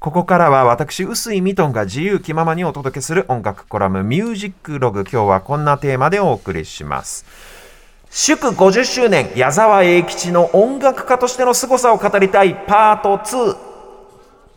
[0.00, 5.00] ここからは私、臼井ミトンが自由気ままにお届けする音楽コラムミュージックログ。
[5.02, 7.26] 今日はこんなテーマでお送りします。
[8.10, 13.56] 祝50周年、矢沢永吉の音楽家としての凄さを語りたいパート2。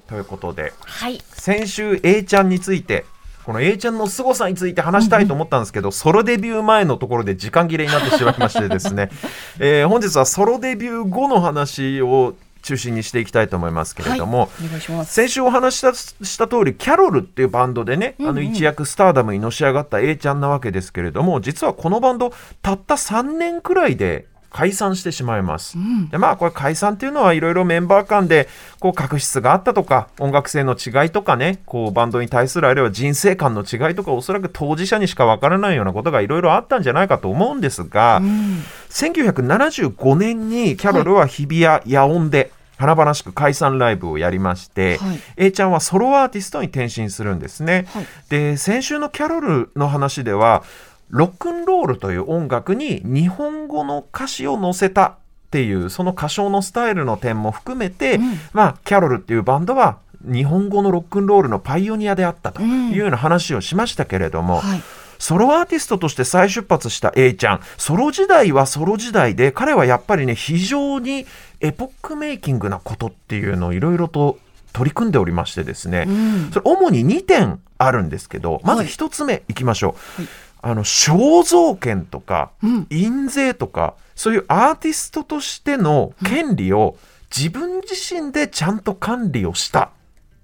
[0.08, 3.04] ということで、はい、先週 A ちゃんについて
[3.44, 9.10] この A ちゃんの凄さについて話したいと思ったんですけど、ソロデビュー前のところで時間切れになってしまいましてですね、
[9.60, 14.50] えー、本日はソロデビュー後の話を中心にしていきたいと思いますけれども、
[14.96, 25.78] はい、先週お話したした通りキャロルっていうバンドでね、うんうん、あの一躍スターダムにのし上がった A ちゃんなわけですけれども実はこのバンドたった3年くらいで解散してしまいます。
[25.78, 28.48] うん、でまあこれ解散っていうのはいろいろメンバー間で
[28.80, 47.86] こう確執があったとか音楽性の違いとかねこうバンドに対するあるいは人生観の違いとかおそらく当事者にしかわからないようなことがいろいろあったんじゃないかと思うんですが、うん、1975年にキャロルは日比谷野音で、華々しく解散ライブをやりまして、はい、A ちゃんはソロアーティストに転身するんですね。
[47.90, 50.64] はい、で先週のキャロルの話では
[51.10, 55.16] ロックンロールという音楽に日本語の歌詞を載せたっ
[55.52, 64.82] ていうその歌唱のスタイルの点も含めて、うん、まあキャロルっていうバンドは日本語のロックンロールのパイオニアであったというような話をしましたけれども、うんはい
[65.20, 67.62] ソロアーティストとして再出発した A ちゃん。
[67.78, 71.26] ソロ時代はソロ時代で彼はやっぱりね非常に
[71.62, 74.38] エポックメイキングなことっていうのをいろいろと
[74.74, 80.22] 取り組んでおりましてですね、うん、それ主に2点あるんですけどまず1つ目いきましょう。
[80.22, 80.30] はい。
[80.66, 82.52] あの肖像権とか、
[82.90, 86.96] 印税とかそういうアーティストとしての権利を
[87.36, 89.90] 自分自身でちゃんと管理をしたっ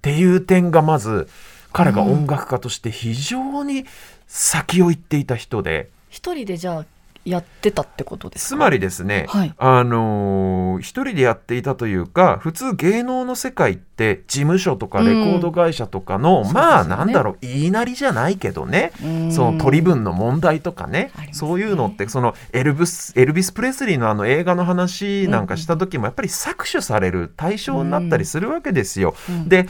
[0.02, 1.26] ていう点がまず
[1.72, 3.86] 彼が音楽家として非常に
[4.32, 5.90] 先を行っていた人で。
[6.08, 6.84] 一人でじゃあ
[7.24, 18.92] やってたってことですつまりですね、はい、あのー、一人でやっていたというか普通芸能の世界って事務所とかレコード会社とかの、うん、まあ、ね、なんだろう言いなりじゃないけどね、
[19.30, 29.14] その取り分の問題とかね、ね、そういうのってそのエルブスエルビス・プレスリーのあの映画の話なんかした時もやっぱり搾取される対象になったりするわけですよ。
[29.28, 29.68] うん、で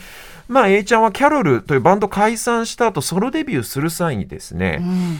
[0.50, 5.18] まあ A ちゃんはキャロルというバンド解散した後ソロデビューする際にですね、うん。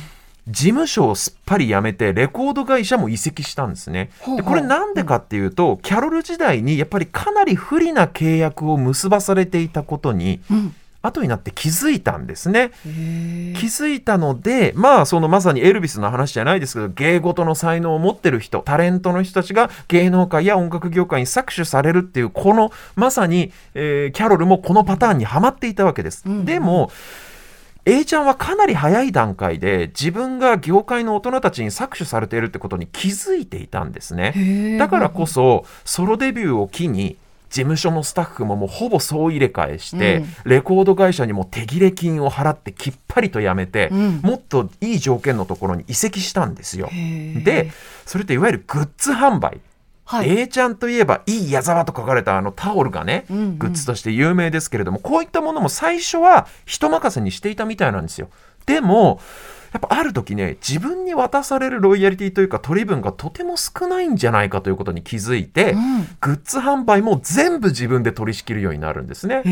[0.49, 4.11] 事務所をすっぱり辞めてレコード会社も移籍したんですね。
[4.37, 12.73] でこれなんでかっていうと、キャロル時代にやっぱりかなり不利な契約を結ばされていたことに、うん後になって気づいたんですね。
[12.85, 12.89] 気
[13.67, 26.23] づいたので、まあ、そのまさにエルビスの話じゃないですけど、芸事の才能を持ってる人、タレントの人たちが芸能界や音楽業界に搾取されるっていう、このまさに、えー、キャロルもこのパターンにはまっていたわけです。
[26.27, 26.91] うん、でも、
[27.87, 37.17] A ちゃんはかなり早い段階で自分が業界の大人たちに搾取されているってことに気づいていたんですねだからこそソロデビューを機に
[37.51, 46.89] 事務所のスタッフももうほぼ総入れ替えして、うん、レコード会社にも手切れ金を払ってきっぱりとやめて、うん、もっといい条件のところに移籍したんですよ。
[47.45, 47.73] で
[48.07, 49.61] それっていわゆるグッズ販売。
[50.05, 58.29] はい、A ちゃんといえば、いい矢沢と書かれたあのタオルがね、うんうん、グッズとして有名ですけれども、こういったものも最初は人任せにしていたみたいなんですよ。
[58.67, 59.21] でも、
[59.73, 69.43] やっぱある時ね、自分に渡されるロイヤリティというか取り分がとても少ないんじゃないかということに気づいて、うん、グッズ販売も全部自分で取り仕切るようになるんですね。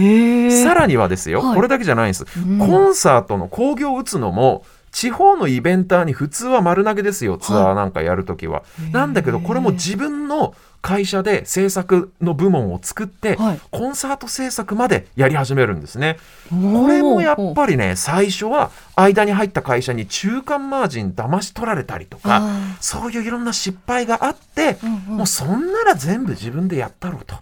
[0.50, 2.26] さらにはですよ、はい、これだけじゃないんです。
[2.36, 16.18] うん、コンサートの興行を打つのも、地方のイベンターに普通は丸投げですよツアーなんかやるときは、はい、なんだけどこれも自分の会社で制作の部門を作って、はい、コンサート制作までやり始めるんですね。
[16.50, 22.42] これもやっぱりね最初は間に入った会社に中間マージン騙し取られたりとか
[22.80, 27.34] そういういろんな失敗があって、うんうん、もうそんなら全部自分でやったろうと。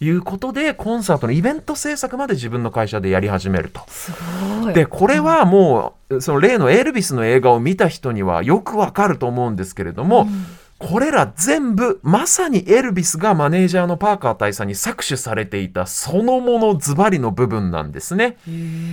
[0.00, 3.82] いうことでコンサートのイベント制作まで自分の会社でやり始めると。
[4.72, 10.46] でこれはもうその例のエルビスの映画を見た人にはよくわかると思うんですけれども、うん、
[10.78, 18.36] これら全部まさにエルビスがマネージャーのパーカー大佐に搾取されていたそのものズバリの部分なんですね。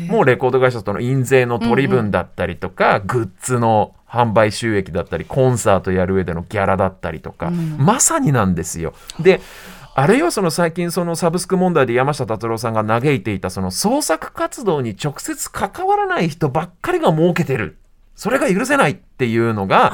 [0.10, 8.94] もうレコード会社との印税の取り分だったりとか、うんうん、グッズの販売収益だったりコンサートやる上でのギャラだったりとか、うん、まさになんですよ。
[9.20, 9.42] で
[9.98, 17.78] あるいはその最近そのサブスク問題で山下達郎さんが嘆いていたその創作活動に直接関わらない人ばっかりが儲けてる。
[18.14, 19.94] それが許せないっっていうのが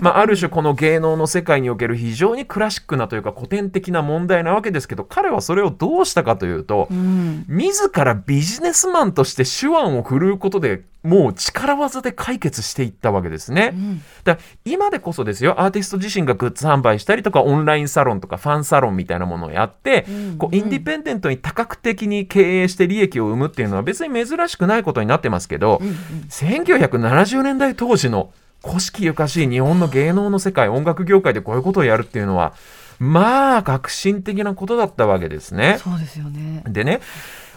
[0.00, 7.44] まあ、ある種この芸能の世界における非常にクラシックなというか古典的な問題なわけですけど彼はそれをどうしたかというと、うん。
[7.48, 13.72] 自らビジネスマンとして手腕を振るうことでもう力技で解決していったわけですね。
[13.74, 14.02] うん。
[14.24, 25.94] だ今でこそですよアーティスト自身がグッズ販売したりとかオンラインサロンとかファンサロンみたいなものをやって、うんこうインディペンデントに多角的に経営して利益を生むっていうのは別に珍しくないことになってますけど、うんうん。
[26.28, 28.32] 1970年代当時の
[28.64, 32.54] 古式ゆかしい日本の芸能の世界音楽業界でこういうことをやるっていうのは
[32.98, 35.78] まあ革新的なことだったわけですね。
[35.82, 37.00] そうですよねでね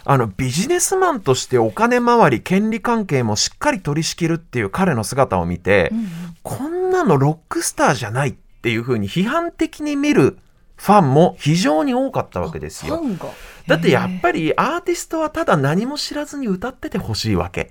[0.04, 6.06] あのビジネスマンとしてお金回り権利関係もしっかり取り仕切るっていう彼の姿を見て、うんうん
[6.42, 10.38] こんなのロックスターじゃないっていうふうに批判的に見る
[10.76, 13.02] ファンも非常に多かったわけですよ。
[13.66, 17.70] だってやっりぱりアーティストはただ何も知らずに歌っててほしいわけ。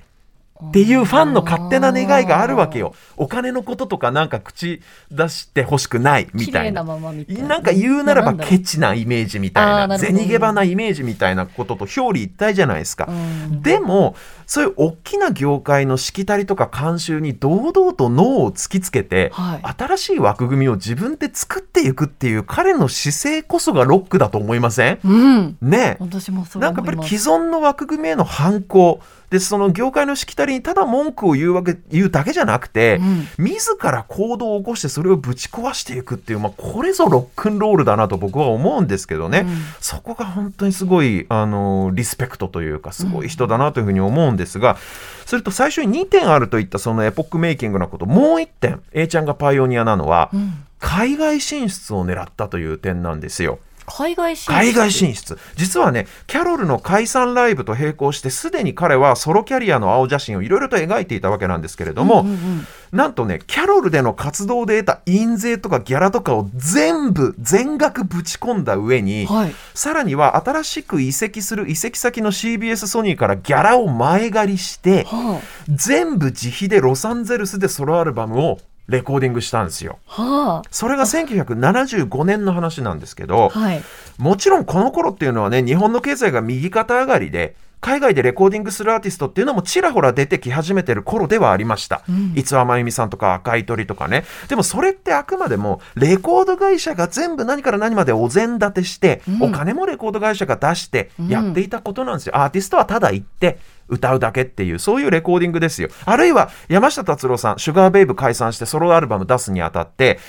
[0.61, 2.94] っていうファンの勝手な願いがあるわけよ。
[3.15, 6.83] お金のこととかなんか口出してほしくないみたいな。
[6.83, 7.47] なままみたいな。
[7.47, 13.07] なんか言うならばケチなイメージみたいな銭ゲバなイメージみたいなことと表裏一体じゃないですか。
[13.07, 13.61] うん。
[13.61, 14.15] でも
[14.45, 19.75] そういう大きな業界のしきたりとか慣習に堂々と脳を突きつけて、はい。
[19.77, 25.00] 新しい枠組みを自分で作っていくっていう彼の姿勢こそがロックだと思いません？
[25.06, 25.57] うん。
[25.61, 25.97] ねえ。
[26.01, 29.00] 私もそうなんかやっぱり既存の枠組みへの反抗
[29.30, 33.00] でその業界のしきたりにただ文句を言うわけ言うだけじゃなくて、
[33.38, 33.46] うん。
[33.46, 39.56] 自ら行動を起こしてそれをぶち壊していくっていう、まあ、これぞロックンロールだなと僕は思うんですけどね、うん。
[39.80, 44.78] そこが本当にすごいあのリスペクトというかすごい人だなというふうに思うんですが、
[45.26, 48.06] それと最初に2点あるといったそのエポックメイキングなこと。
[48.06, 50.66] もう1点 A ちゃんがパイオニアなのは、うん。
[50.80, 53.60] 海外進出を狙ったという点なんですよ。
[53.91, 54.59] 海外進出。
[54.59, 55.38] 海外進出。
[55.56, 62.68] 実はねキャロルの解散ライブと並行してすでに彼はソロキャリアの青写真をいろいろと描いていたわけなんですけれども、うんうんうん。
[62.91, 69.53] なんとねキャロルでの活動で得た印税とかギャラとかを全部全額ぶち込んだ上に、はい。
[69.74, 78.59] さらには新しく移籍する移籍先の CBS ソニーからギャラを前借りしては全部自費でロサンゼルスでソロアルバムを
[78.89, 80.00] レコーディングしたんですよ。
[80.07, 83.81] あはそれが1975年の話なんですけどあはい
[84.18, 92.04] もちろんこの頃っていうのはね日本の経済が右肩上がりで海外でレコーディングするアーティストっていうのもちらほら出てき始めてる頃ではありました。
[92.10, 94.26] うん逸話真由美さんとか赤い鳥とかね。
[94.48, 102.38] でもそれってあくまでもレコード会社が全部何から何までお膳立てして、うんお金もレコード会社が出してやっていたことなんですよ。
[102.38, 105.90] アーティストはただ行って歌うだけっていうそういうレコーディングですよ。
[106.06, 110.20] あるいは山下達郎さん、シュガーベイブ解散してソロアルバム出すにあたって、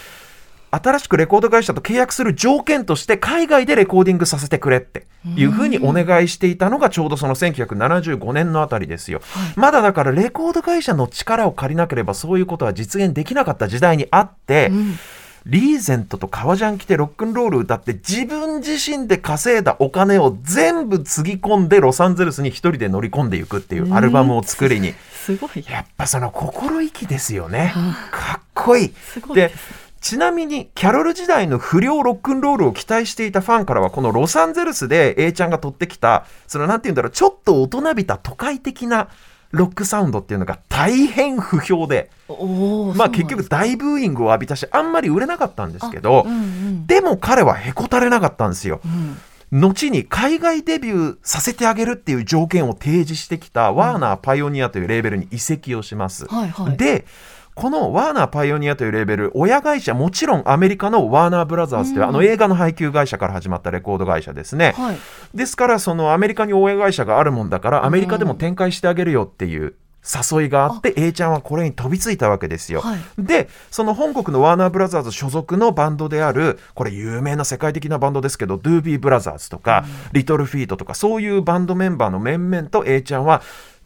[0.71, 5.07] 新しくレコード会社と契約する条件として海外でレコーディングさせてくれって
[5.37, 9.21] いうふうにお願いしていたのがちょうどその1975年のあたりですよ。
[9.57, 14.95] まだだからレコード会社の力を借りなければそういうことは実現できなかった時代にあって、うん
[15.47, 24.95] リーゼントと革ジャン着てロックンロール歌って自分自身で稼いだお金を全部つぎ込んでロサンゼルスに一人で乗り込んでいくっていうアルバムを作りに。
[25.25, 27.73] すごいやっぱその心意気ですよね。
[27.75, 28.95] あかっこいい。
[29.35, 29.53] で
[30.01, 39.09] ちなみにキャロル時代の不良ロックンロールを期待していたファンからはこのロサンゼルスで A ちゃんが取ってきたそのなんて言うんだろうちょっと大人びた都会的な
[39.51, 46.87] ロックサウンドっていうのが大変不評でまあ結局大ブーイングを浴びたしあんまり売れなかったんですけどうんうん。
[46.87, 48.81] でも彼はへこたれなかったんですよ。
[48.85, 49.19] うん。
[49.53, 56.27] 後に海外デビューさせてあげるっていう条件を提示してきたワーナーパイオニアというレーベルに移籍をします。
[56.27, 56.77] はいはい。
[56.77, 57.05] で
[57.55, 62.09] このワーナーパイオニアというレーベル親会社もちろんアメリカのワーナーブラザーズという、うん。
[62.09, 64.99] あの映画の配給会社から始まったレコード会社ですね、はい。
[65.35, 72.81] ですからそのアメリカに親会社があるもんだからアメリカでも展開してあげるよっていう誘いがあって A ちゃんはこれに飛びついたわけですよ。
[72.81, 73.01] はい。
[73.19, 83.43] でその本国のワーナーブラザーズ所属のバンドであるこれ有名な世界的なバンドですけどドゥービーブラザーズとか、リトルフィートとかそういうバンドメンバーの面々と A ちゃんは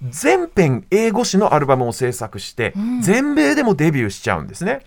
[0.09, 3.01] 全編英語詞のアルバムを制作して、うん。
[3.01, 4.83] 全米でもデビューしちゃうんですね。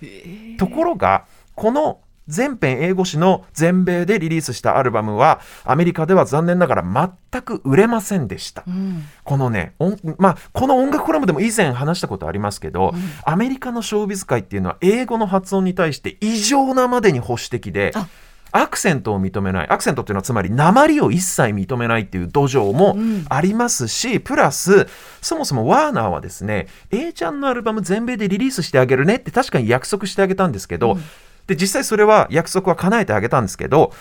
[0.58, 8.64] ところがこの全編英語詞の全米でリリースしたアルバムはアメリカでは残念ながら全く売れませんでした。
[8.68, 9.04] うん。
[9.24, 13.02] このね、音まあ、この音楽コラムでも以前話したことありますけど、うん。
[13.26, 18.08] アメリカのショービズ界っていうのは英語の発音に対して異常なまでに保守的であ。
[18.54, 19.68] アクセントを認めない。
[19.70, 23.26] アクセントっていうのはつまり鉛を一切認めないっていう土壌もうん。
[23.30, 24.88] ありますし、プラス
[25.22, 31.04] そもそもワーナーはですね A ちゃんのアルバム全米でリリースしてあげるねって確かに約束してあげたんですけど、うん
[31.48, 33.94] で実際それは約束は叶えてあげたんですけど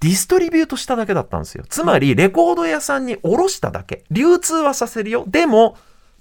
[0.00, 1.64] ディストリビュートしただけだったんですよ。
[1.68, 4.04] つまり、レコード屋さんに卸しただけ。
[4.10, 5.24] 流通はさせるよ。
[5.26, 5.76] でも、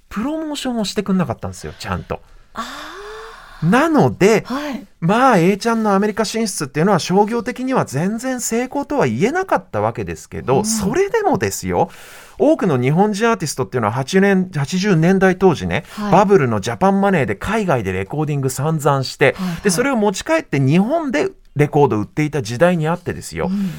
[0.09, 2.21] プロモーションをしてくんなかったんですよ、ちゃんと。
[3.63, 4.85] なので、はい。
[4.99, 10.65] まあ A ちゃんのアメリカ進出っていうのは商業的には全然成功とは言えなかったわけですけど、うん。
[10.65, 11.89] それでもですよ
[12.39, 16.11] 多くの日本人アーティストっていうのは8年80年代当時ね、はい。
[16.11, 19.61] バブルのジャパンマネーで海外でレコーディング散々して、はいはい。
[19.61, 23.69] でそれを持ち帰って日本でレコード売っていた時代にあってですよ、うん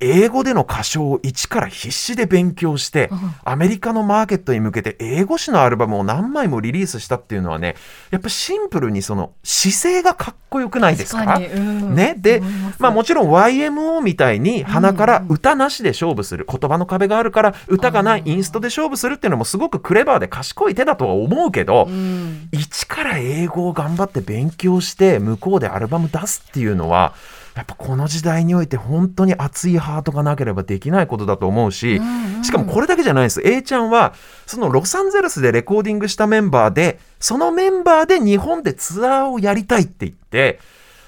[0.00, 3.18] 英語での歌唱を一から必死で勉強して、うん。
[3.44, 7.76] アメリカのマーケットに向けて英語詞のアルバムを何枚もリリースしたっていうのはね
[8.10, 11.38] やっぱシンプルにその姿勢がかっこよくないですか？
[11.38, 12.42] ね、で
[12.78, 22.48] まあもちろん YMO みたいに鼻から歌なしで勝負する、言葉の壁があるから歌がないインストで勝負するっていうのもすごくクレバーで賢い手だとは思うけど、うん。
[22.52, 27.14] 一から英語を頑張って勉強して向こうでアルバム出すっていうのは
[27.56, 32.00] やっぱこの時代において本当に熱いハートがなければできないことだと思うし、
[32.42, 34.14] しかもこれだけじゃないです A ちゃんは
[34.46, 40.60] そのロサンゼルスでレコーディングしたメンバーでそのメンバーで日本でツアーをやりたいって言って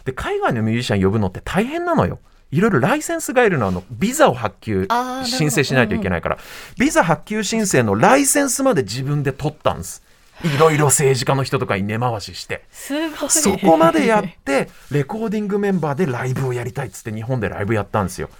[0.06, 2.18] で海外のミュージシャン呼ぶのって大変なのよ。
[2.50, 4.88] いろいろライセンスがいるのはあのビザを発給
[5.26, 6.38] 申請しないといけないから、
[6.78, 10.02] ビザ発給申請のライセンスまで自分で取ったんです。
[10.44, 12.64] いろいろ政治家の人とかに根回しして。
[13.28, 18.30] そこまでやって、レコーディングメンバーでライブをやりたいっつって日本でライブやったんですよ。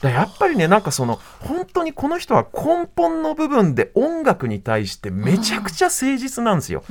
[0.00, 6.84] だやっぱりね、なんかその、本当にこの人は根本の部分で音楽に対してめちゃくちゃ誠実なんですよ。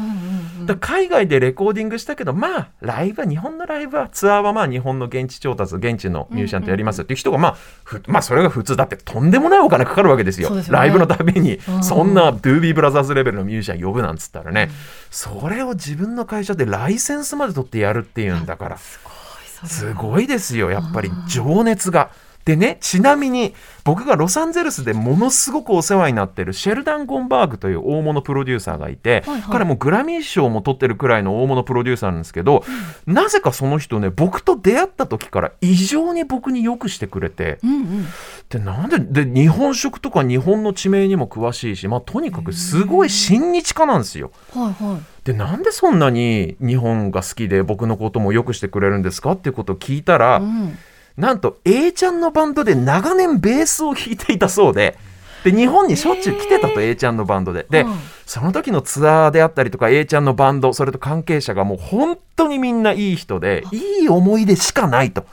[0.65, 10.50] だ海外でレコーディングしたけど、まあ、ライブは、日本のライブは、ツアーはまあ、日本の現地調達、現地のミュージシャンとやりますよっていう人が、まあ、ふまあ、それが普通だって、とんでもないお金かかるわけですよ。
[10.50, 10.65] すよね。
[10.69, 14.69] ライブのためにう、んそんなドゥービーブラザーズレベルのミュージシャン呼ぶなんつったらね、
[15.12, 22.09] それを自分の会社でライセンスまで取ってやるっていうんだから、すごいですよ、やっぱり情熱が。
[22.45, 29.51] でね、ちなみに僕がロサンゼルスでものすごくお世話になってるシェルダン・ゴンバーグという大物プロデューサーがいて、はいはい。
[29.51, 32.63] 彼もグラミー賞も取ってるくらいの大物プロデューサーなんですけど、
[33.07, 38.05] なぜかその人ね、僕と出会った時から異常に僕によくしてくれて、うんうん。
[38.49, 44.29] でなんでで日本食とか日本の地名にも詳しいし、まあ、とにかくすごい親日家なんですよ。
[44.53, 45.25] はいはい。
[45.25, 50.77] でなんでそんなに日本が好きで僕のこともよくしてくれるんですかっていうことを聞いたら、うん
[51.17, 54.98] なんと A ちゃんのバンドで長年ベースを弾いていたそうで
[55.45, 57.67] で日本にしょっちゅう来てたと A ちゃんのバンドで。
[57.69, 57.95] で、うん
[58.25, 65.27] その時のツアーであったりとか A ちゃんのバンドそれと関係者がもう本当にみんないい人でいい思い出しかないと。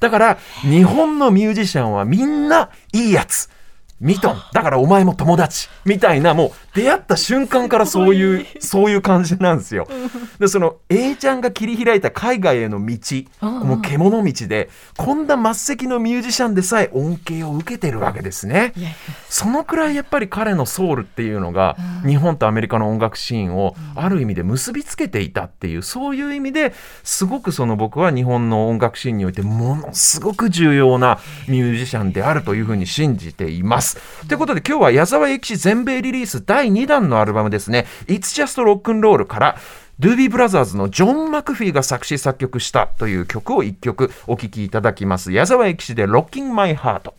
[0.00, 3.50] だから日本のミュージシャンはみんないいやつ。
[4.00, 5.68] ミトンだからお前も友達。
[5.84, 9.86] みたいなもう出会った瞬間からそういうそういう感じなんですよ。
[10.38, 12.98] でその A ちゃんが切り開いた海外への道。
[13.42, 18.72] うんうんもう獣道でこんな末席のミュージシャンでさえ恩恵を受けてるわけですね。
[19.28, 26.72] そのくらいやっぱり彼のソウルっていうのがうん日本とアメリカの音楽シーンをある意味で結びつけていたっていうそういう意味で
[27.04, 33.89] すごくその僕は日本の音楽シーンにおいてものすごく重要なミュージシャンであるというふうに信じています。
[34.28, 39.56] ということで今日は矢沢永吉全米リリース第2弾のアルバムですね「It's Just Rock and Roll」から
[39.98, 45.30] ドゥービーブラザーズのジョン・マクフィーが作詞作曲したという曲を1曲お聴きいただきます。
[45.30, 47.12] 矢沢永吉で「Rocking My Heart」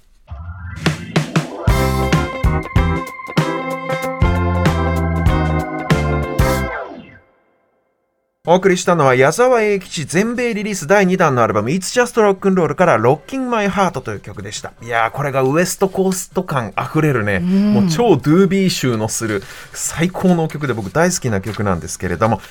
[8.52, 14.74] お送りしたのは矢沢永吉全米リリース第2弾のアルバム It's Just Rock and Roll から Rocking My Heart という曲でした。
[14.82, 19.42] いやーこれがウエストコースト感あふれるね、もう超ドゥービー集のする
[19.72, 22.42] 最高の曲で僕大好きな曲なんですけれども、